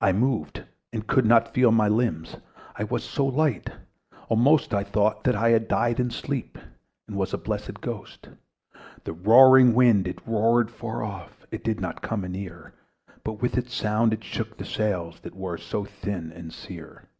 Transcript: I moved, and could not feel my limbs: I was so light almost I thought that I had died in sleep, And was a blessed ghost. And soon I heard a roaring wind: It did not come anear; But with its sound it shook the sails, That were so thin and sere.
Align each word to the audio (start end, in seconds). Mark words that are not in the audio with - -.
I 0.00 0.12
moved, 0.12 0.64
and 0.90 1.06
could 1.06 1.26
not 1.26 1.52
feel 1.52 1.70
my 1.70 1.86
limbs: 1.86 2.36
I 2.76 2.84
was 2.84 3.04
so 3.04 3.26
light 3.26 3.68
almost 4.30 4.72
I 4.72 4.82
thought 4.82 5.24
that 5.24 5.36
I 5.36 5.50
had 5.50 5.68
died 5.68 6.00
in 6.00 6.10
sleep, 6.10 6.56
And 7.06 7.14
was 7.14 7.34
a 7.34 7.36
blessed 7.36 7.82
ghost. 7.82 8.28
And 8.28 8.38
soon 8.38 8.38
I 8.72 8.78
heard 8.92 9.08
a 9.08 9.12
roaring 9.12 9.74
wind: 9.74 10.08
It 10.08 11.62
did 11.62 11.78
not 11.78 12.00
come 12.00 12.24
anear; 12.24 12.72
But 13.22 13.42
with 13.42 13.58
its 13.58 13.74
sound 13.74 14.14
it 14.14 14.24
shook 14.24 14.56
the 14.56 14.64
sails, 14.64 15.20
That 15.20 15.36
were 15.36 15.58
so 15.58 15.84
thin 15.84 16.32
and 16.32 16.54
sere. 16.54 17.10